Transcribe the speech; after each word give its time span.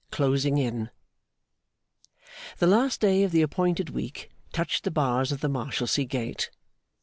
Closing 0.09 0.57
in 0.57 0.89
The 2.57 2.65
last 2.65 3.01
day 3.01 3.21
of 3.21 3.29
the 3.31 3.43
appointed 3.43 3.91
week 3.91 4.31
touched 4.51 4.83
the 4.83 4.89
bars 4.89 5.31
of 5.31 5.41
the 5.41 5.47
Marshalsea 5.47 6.05
gate. 6.05 6.49